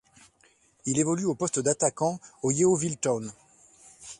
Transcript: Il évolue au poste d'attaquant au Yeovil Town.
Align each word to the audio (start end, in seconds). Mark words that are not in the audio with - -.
Il 0.87 0.97
évolue 0.97 1.25
au 1.25 1.35
poste 1.35 1.59
d'attaquant 1.59 2.19
au 2.41 2.49
Yeovil 2.49 2.97
Town. 2.97 3.31